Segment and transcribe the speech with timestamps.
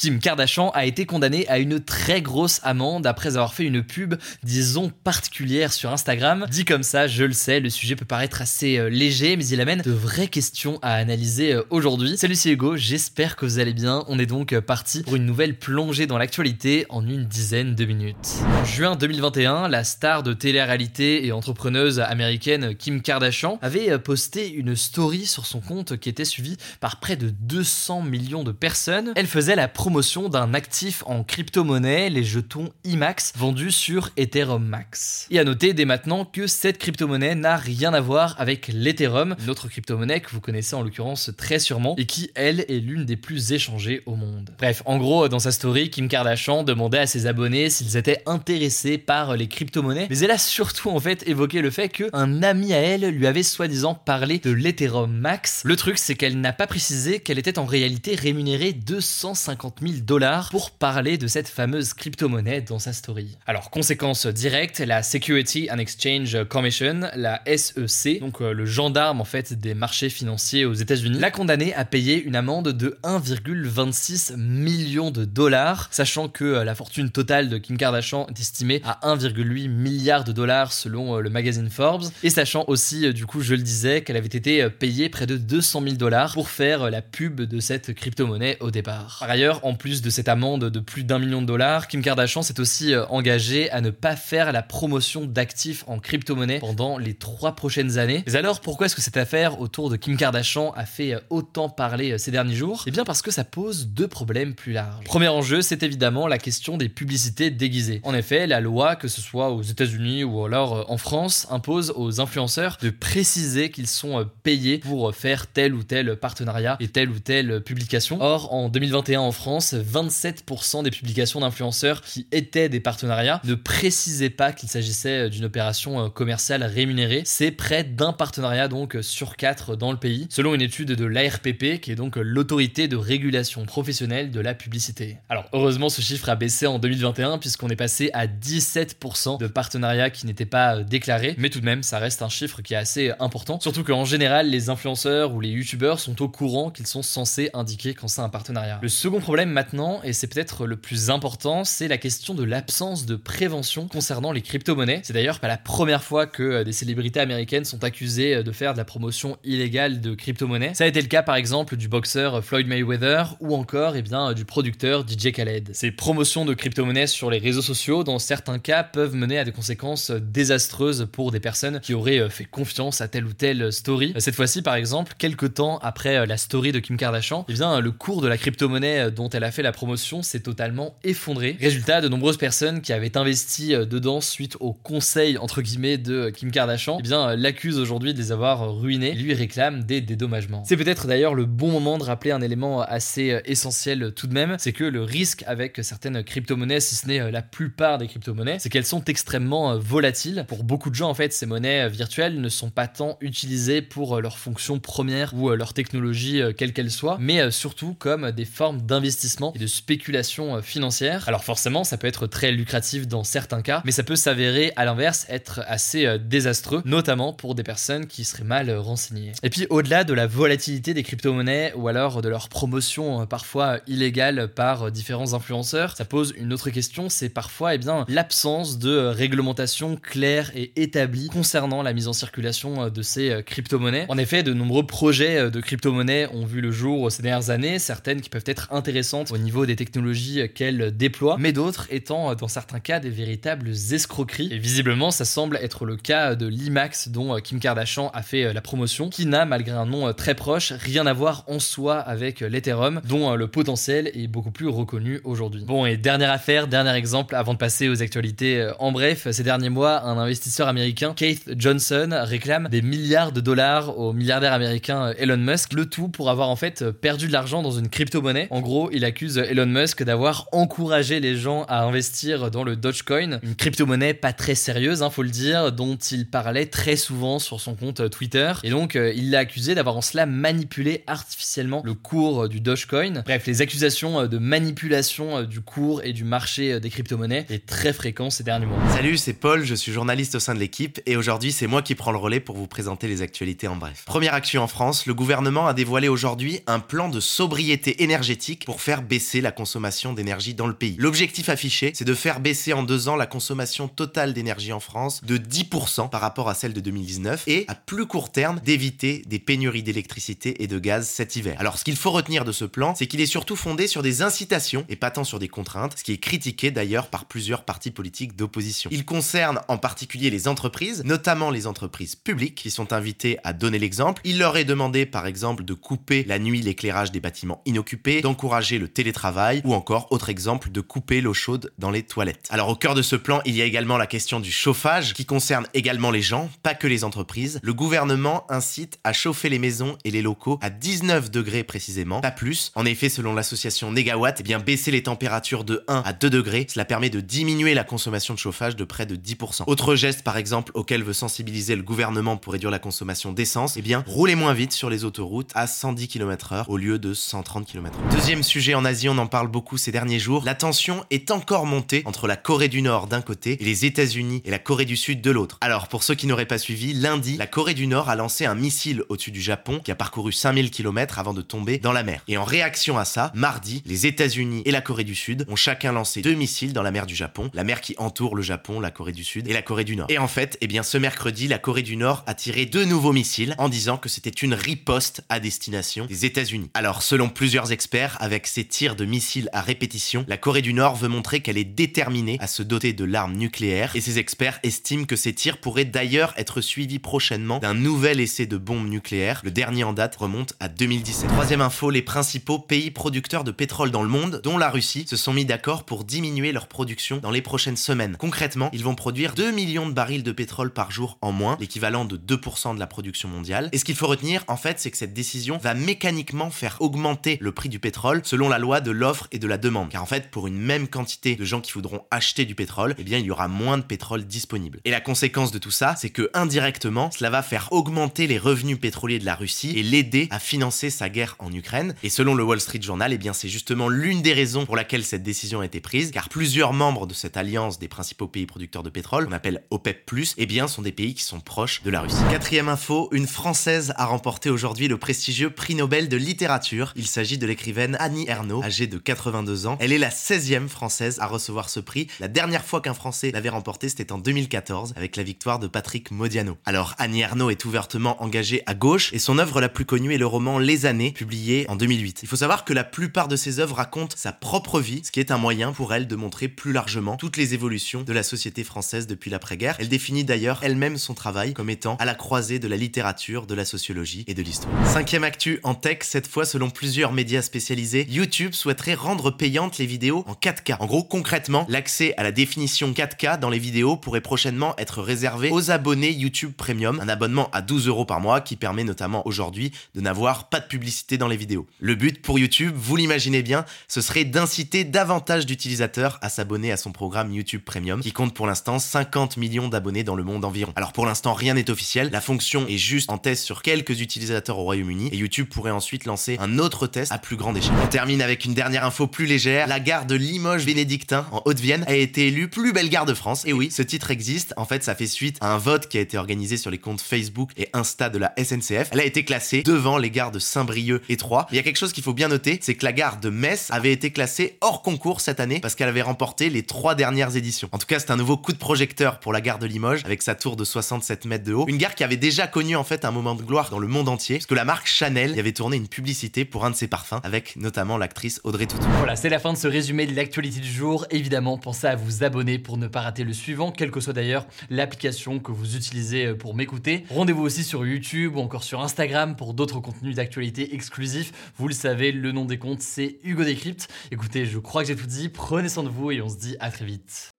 [0.00, 4.14] Kim Kardashian a été condamnée à une très grosse amende après avoir fait une pub,
[4.42, 6.46] disons, particulière sur Instagram.
[6.50, 9.60] Dit comme ça, je le sais, le sujet peut paraître assez euh, léger, mais il
[9.60, 12.16] amène de vraies questions à analyser euh, aujourd'hui.
[12.16, 14.06] Salut, c'est Hugo, j'espère que vous allez bien.
[14.08, 17.84] On est donc euh, parti pour une nouvelle plongée dans l'actualité en une dizaine de
[17.84, 18.38] minutes.
[18.58, 24.76] En juin 2021, la star de télé-réalité et entrepreneuse américaine Kim Kardashian avait posté une
[24.76, 29.12] story sur son compte qui était suivie par près de 200 millions de personnes.
[29.14, 35.26] Elle faisait la d'un actif en crypto-monnaie, les jetons IMAX, vendus sur Ethereum Max.
[35.32, 39.54] Et à noter dès maintenant que cette crypto-monnaie n'a rien à voir avec l'Ethereum, une
[39.54, 43.52] crypto-monnaie que vous connaissez en l'occurrence très sûrement, et qui, elle, est l'une des plus
[43.52, 44.50] échangées au monde.
[44.58, 48.96] Bref, en gros, dans sa story, Kim Kardashian demandait à ses abonnés s'ils étaient intéressés
[48.96, 52.78] par les crypto-monnaies, mais elle a surtout en fait évoqué le fait qu'un ami à
[52.78, 55.62] elle lui avait soi-disant parlé de l'Ethereum Max.
[55.64, 60.50] Le truc, c'est qu'elle n'a pas précisé qu'elle était en réalité rémunérée 250 000 dollars
[60.50, 63.36] pour parler de cette fameuse crypto-monnaie dans sa story.
[63.46, 69.24] Alors, conséquence directe, la Security and Exchange Commission, la SEC, donc euh, le gendarme en
[69.24, 75.10] fait des marchés financiers aux États-Unis, l'a condamné à payer une amende de 1,26 million
[75.10, 79.68] de dollars, sachant que euh, la fortune totale de Kim Kardashian est estimée à 1,8
[79.68, 83.62] milliard de dollars selon euh, le magazine Forbes, et sachant aussi, du coup, je le
[83.62, 87.60] disais, qu'elle avait été payée près de 200 000 dollars pour faire la pub de
[87.60, 89.16] cette crypto-monnaie au départ.
[89.20, 92.42] Par ailleurs, en plus de cette amende de plus d'un million de dollars, Kim Kardashian
[92.42, 97.14] s'est aussi euh, engagée à ne pas faire la promotion d'actifs en crypto-monnaie pendant les
[97.14, 98.22] trois prochaines années.
[98.26, 101.68] Mais alors, pourquoi est-ce que cette affaire autour de Kim Kardashian a fait euh, autant
[101.68, 102.84] parler euh, ces derniers jours?
[102.86, 105.04] Eh bien parce que ça pose deux problèmes plus larges.
[105.04, 108.00] Premier enjeu, c'est évidemment la question des publicités déguisées.
[108.04, 112.20] En effet, la loi, que ce soit aux États-Unis ou alors en France, impose aux
[112.20, 117.18] influenceurs de préciser qu'ils sont payés pour faire tel ou tel partenariat et telle ou
[117.18, 118.18] telle publication.
[118.20, 124.30] Or, en 2021 en France, 27% des publications d'influenceurs qui étaient des partenariats ne précisaient
[124.30, 127.22] pas qu'il s'agissait d'une opération euh, commerciale rémunérée.
[127.24, 131.80] C'est près d'un partenariat donc sur quatre dans le pays, selon une étude de l'ARPP,
[131.80, 135.18] qui est donc l'autorité de régulation professionnelle de la publicité.
[135.28, 140.10] Alors heureusement, ce chiffre a baissé en 2021 puisqu'on est passé à 17% de partenariats
[140.10, 142.78] qui n'étaient pas euh, déclarés, mais tout de même, ça reste un chiffre qui est
[142.78, 143.58] assez important.
[143.60, 147.94] Surtout qu'en général, les influenceurs ou les youtubeurs sont au courant qu'ils sont censés indiquer
[147.94, 148.78] quand c'est un partenariat.
[148.82, 153.06] Le second problème maintenant, et c'est peut-être le plus important, c'est la question de l'absence
[153.06, 155.00] de prévention concernant les crypto-monnaies.
[155.04, 158.52] C'est d'ailleurs pas la première fois que euh, des célébrités américaines sont accusées euh, de
[158.52, 160.72] faire de la promotion illégale de crypto-monnaies.
[160.74, 164.32] Ça a été le cas par exemple du boxeur Floyd Mayweather ou encore eh bien,
[164.32, 165.70] du producteur DJ Khaled.
[165.72, 169.52] Ces promotions de crypto-monnaies sur les réseaux sociaux, dans certains cas, peuvent mener à des
[169.52, 174.12] conséquences désastreuses pour des personnes qui auraient euh, fait confiance à telle ou telle story.
[174.18, 177.90] Cette fois-ci, par exemple, quelques temps après la story de Kim Kardashian, eh bien, le
[177.90, 181.56] cours de la crypto-monnaie dont elle a fait la promotion s'est totalement effondré.
[181.60, 186.30] Résultat, de nombreuses personnes qui avaient investi euh, dedans suite au conseil entre guillemets de
[186.30, 190.62] Kim Kardashian, eh bien euh, l'accusent aujourd'hui de les avoir ruinés lui réclament des dédommagements.
[190.66, 194.34] C'est peut-être d'ailleurs le bon moment de rappeler un élément assez euh, essentiel tout de
[194.34, 198.58] même, c'est que le risque avec certaines crypto-monnaies, si ce n'est la plupart des crypto-monnaies,
[198.58, 200.44] c'est qu'elles sont extrêmement volatiles.
[200.48, 204.20] Pour beaucoup de gens en fait, ces monnaies virtuelles ne sont pas tant utilisées pour
[204.20, 209.19] leur fonction première ou leur technologie quelle qu'elle soit, mais surtout comme des formes d'investissement
[209.54, 211.24] et de spéculation euh, financière.
[211.28, 214.84] Alors forcément, ça peut être très lucratif dans certains cas, mais ça peut s'avérer à
[214.84, 219.32] l'inverse être assez euh, désastreux, notamment pour des personnes qui seraient mal euh, renseignées.
[219.42, 224.48] Et puis au-delà de la volatilité des crypto-monnaies ou alors de leur promotion parfois illégale
[224.48, 230.50] par différents influenceurs, ça pose une autre question, c'est parfois eh l'absence de réglementation claire
[230.54, 234.06] et établie concernant la mise en circulation de ces crypto-monnaies.
[234.08, 238.20] En effet, de nombreux projets de crypto-monnaies ont vu le jour ces dernières années, certaines
[238.20, 242.48] qui peuvent être intéressantes intéressantes au niveau des technologies qu'elle déploie, mais d'autres étant dans
[242.48, 244.48] certains cas des véritables escroqueries.
[244.52, 248.60] Et visiblement, ça semble être le cas de l'IMAX dont Kim Kardashian a fait la
[248.60, 253.00] promotion, qui n'a, malgré un nom très proche, rien à voir en soi avec l'Ethereum,
[253.04, 255.64] dont le potentiel est beaucoup plus reconnu aujourd'hui.
[255.64, 258.70] Bon, et dernière affaire, dernier exemple avant de passer aux actualités.
[258.78, 263.98] En bref, ces derniers mois, un investisseur américain, Keith Johnson, réclame des milliards de dollars
[263.98, 267.70] au milliardaire américain Elon Musk, le tout pour avoir en fait perdu de l'argent dans
[267.70, 268.48] une crypto-monnaie.
[268.50, 273.40] En gros, il accuse Elon Musk d'avoir encouragé les gens à investir dans le Dogecoin,
[273.42, 277.60] une crypto-monnaie pas très sérieuse, hein, faut le dire, dont il parlait très souvent sur
[277.60, 278.52] son compte Twitter.
[278.62, 283.22] Et donc, euh, il l'a accusé d'avoir en cela manipulé artificiellement le cours du Dogecoin.
[283.24, 288.30] Bref, les accusations de manipulation du cours et du marché des crypto-monnaies est très fréquent
[288.30, 288.78] ces derniers mois.
[288.90, 291.94] Salut, c'est Paul, je suis journaliste au sein de l'équipe et aujourd'hui c'est moi qui
[291.94, 294.04] prends le relais pour vous présenter les actualités en bref.
[294.06, 298.80] Première action en France, le gouvernement a dévoilé aujourd'hui un plan de sobriété énergétique pour
[298.90, 300.96] faire baisser la consommation d'énergie dans le pays.
[300.98, 305.22] L'objectif affiché, c'est de faire baisser en deux ans la consommation totale d'énergie en France
[305.22, 309.38] de 10% par rapport à celle de 2019 et à plus court terme d'éviter des
[309.38, 311.54] pénuries d'électricité et de gaz cet hiver.
[311.60, 314.22] Alors ce qu'il faut retenir de ce plan, c'est qu'il est surtout fondé sur des
[314.22, 317.92] incitations et pas tant sur des contraintes, ce qui est critiqué d'ailleurs par plusieurs partis
[317.92, 318.90] politiques d'opposition.
[318.92, 323.78] Il concerne en particulier les entreprises, notamment les entreprises publiques qui sont invitées à donner
[323.78, 324.20] l'exemple.
[324.24, 328.69] Il leur est demandé par exemple de couper la nuit l'éclairage des bâtiments inoccupés, d'encourager
[328.78, 332.46] le télétravail ou encore, autre exemple, de couper l'eau chaude dans les toilettes.
[332.50, 335.24] Alors au cœur de ce plan, il y a également la question du chauffage qui
[335.24, 337.60] concerne également les gens, pas que les entreprises.
[337.62, 342.30] Le gouvernement incite à chauffer les maisons et les locaux à 19 degrés précisément, pas
[342.30, 342.72] plus.
[342.74, 346.66] En effet, selon l'association Negawatt, eh bien baisser les températures de 1 à 2 degrés,
[346.68, 349.64] cela permet de diminuer la consommation de chauffage de près de 10%.
[349.66, 353.82] Autre geste par exemple auquel veut sensibiliser le gouvernement pour réduire la consommation d'essence, eh
[353.82, 358.14] bien rouler moins vite sur les autoroutes à 110 km/h au lieu de 130 km/h.
[358.14, 361.64] Deuxième sujet en Asie, on en parle beaucoup ces derniers jours, la tension est encore
[361.64, 364.96] montée entre la Corée du Nord d'un côté et les États-Unis et la Corée du
[364.96, 365.56] Sud de l'autre.
[365.62, 368.54] Alors pour ceux qui n'auraient pas suivi, lundi, la Corée du Nord a lancé un
[368.54, 372.22] missile au-dessus du Japon qui a parcouru 5000 km avant de tomber dans la mer.
[372.28, 375.92] Et en réaction à ça, mardi, les États-Unis et la Corée du Sud ont chacun
[375.92, 378.90] lancé deux missiles dans la mer du Japon, la mer qui entoure le Japon, la
[378.90, 380.08] Corée du Sud et la Corée du Nord.
[380.10, 383.12] Et en fait, eh bien ce mercredi, la Corée du Nord a tiré deux nouveaux
[383.12, 386.70] missiles en disant que c'était une riposte à destination des États-Unis.
[386.74, 390.96] Alors selon plusieurs experts, avec ces tirs de missiles à répétition, la Corée du Nord
[390.96, 395.04] veut montrer qu'elle est déterminée à se doter de l'arme nucléaire et ces experts estiment
[395.04, 399.40] que ces tirs pourraient d'ailleurs être suivis prochainement d'un nouvel essai de bombe nucléaire.
[399.44, 401.28] Le dernier en date remonte à 2017.
[401.28, 405.16] Troisième info, les principaux pays producteurs de pétrole dans le monde, dont la Russie, se
[405.16, 408.16] sont mis d'accord pour diminuer leur production dans les prochaines semaines.
[408.18, 412.04] Concrètement, ils vont produire 2 millions de barils de pétrole par jour en moins, l'équivalent
[412.04, 413.68] de 2% de la production mondiale.
[413.70, 417.38] Et ce qu'il faut retenir, en fait, c'est que cette décision va mécaniquement faire augmenter
[417.40, 419.90] le prix du pétrole la loi de l'offre et de la demande.
[419.90, 423.04] Car en fait, pour une même quantité de gens qui voudront acheter du pétrole, eh
[423.04, 424.80] bien, il y aura moins de pétrole disponible.
[424.84, 428.78] Et la conséquence de tout ça, c'est que indirectement, cela va faire augmenter les revenus
[428.78, 431.94] pétroliers de la Russie et l'aider à financer sa guerre en Ukraine.
[432.02, 435.04] Et selon le Wall Street Journal, eh bien, c'est justement l'une des raisons pour laquelle
[435.04, 438.82] cette décision a été prise, car plusieurs membres de cette alliance des principaux pays producteurs
[438.82, 442.00] de pétrole, qu'on appelle OPEP+, eh bien, sont des pays qui sont proches de la
[442.00, 442.16] Russie.
[442.30, 446.92] Quatrième info, une Française a remporté aujourd'hui le prestigieux prix Nobel de littérature.
[446.96, 449.76] Il s'agit de l'écrivaine Annie Ernaux, âgée de 82 ans.
[449.80, 452.06] Elle est la 16e Française à recevoir ce prix.
[452.20, 456.12] La dernière fois qu'un Français l'avait remporté, c'était en 2014, avec la victoire de Patrick
[456.12, 456.56] Modiano.
[456.64, 460.18] Alors, Annie Ernaux est ouvertement engagée à gauche, et son œuvre la plus connue est
[460.18, 462.20] le roman Les années, publié en 2008.
[462.22, 465.18] Il faut savoir que la plupart de ses œuvres racontent sa propre vie, ce qui
[465.18, 468.62] est un moyen pour elle de montrer plus largement toutes les évolutions de la société
[468.62, 469.76] française depuis l'après-guerre.
[469.80, 473.54] Elle définit d'ailleurs elle-même son travail comme étant à la croisée de la littérature, de
[473.54, 474.72] la sociologie et de l'histoire.
[474.86, 479.86] Cinquième actu en tech, cette fois selon plusieurs médias spécialisés, YouTube souhaiterait rendre payantes les
[479.86, 480.76] vidéos en 4K.
[480.78, 485.48] En gros, concrètement, l'accès à la définition 4K dans les vidéos pourrait prochainement être réservé
[485.50, 489.72] aux abonnés YouTube Premium, un abonnement à 12 euros par mois qui permet notamment aujourd'hui
[489.94, 491.66] de n'avoir pas de publicité dans les vidéos.
[491.78, 496.76] Le but pour YouTube, vous l'imaginez bien, ce serait d'inciter davantage d'utilisateurs à s'abonner à
[496.76, 500.74] son programme YouTube Premium qui compte pour l'instant 50 millions d'abonnés dans le monde environ.
[500.76, 504.58] Alors pour l'instant rien n'est officiel, la fonction est juste en test sur quelques utilisateurs
[504.58, 507.72] au Royaume-Uni et YouTube pourrait ensuite lancer un autre test à plus grande échelle.
[508.18, 512.26] Avec une dernière info plus légère, la gare de Limoges Bénédictin en Haute-Vienne a été
[512.26, 513.44] élue plus belle gare de France.
[513.46, 516.00] Et oui, ce titre existe, en fait ça fait suite à un vote qui a
[516.00, 518.88] été organisé sur les comptes Facebook et Insta de la SNCF.
[518.90, 521.46] Elle a été classée devant les gares de Saint-Brieuc et Troyes.
[521.52, 523.68] Il y a quelque chose qu'il faut bien noter, c'est que la gare de Metz
[523.70, 527.68] avait été classée hors concours cette année parce qu'elle avait remporté les trois dernières éditions.
[527.70, 530.22] En tout cas, c'est un nouveau coup de projecteur pour la gare de Limoges avec
[530.22, 531.66] sa tour de 67 mètres de haut.
[531.68, 534.08] Une gare qui avait déjà connu en fait un moment de gloire dans le monde
[534.08, 536.88] entier parce que la marque Chanel y avait tourné une publicité pour un de ses
[536.88, 538.86] parfums avec notamment l'actrice Audrey Tautou.
[538.98, 541.06] Voilà, c'est la fin de ce résumé de l'actualité du jour.
[541.10, 544.46] Évidemment, pensez à vous abonner pour ne pas rater le suivant, quelle que soit d'ailleurs
[544.70, 547.04] l'application que vous utilisez euh, pour m'écouter.
[547.10, 551.32] Rendez-vous aussi sur YouTube ou encore sur Instagram pour d'autres contenus d'actualité exclusifs.
[551.56, 553.88] Vous le savez, le nom des comptes, c'est Hugo Décrypte.
[554.10, 555.28] Écoutez, je crois que j'ai tout dit.
[555.28, 557.30] Prenez soin de vous et on se dit à très vite.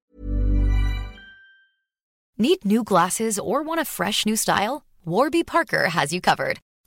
[2.38, 4.84] Need new glasses or want a fresh new style?
[5.06, 6.58] Warby Parker has you covered.